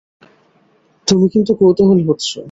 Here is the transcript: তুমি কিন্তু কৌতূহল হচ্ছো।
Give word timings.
তুমি 1.07 1.25
কিন্তু 1.33 1.51
কৌতূহল 1.59 1.99
হচ্ছো। 2.07 2.39